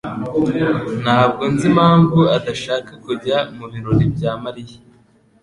[1.03, 4.77] Ntabwo nzi impamvu adashaka kujya mubirori bya Mariya.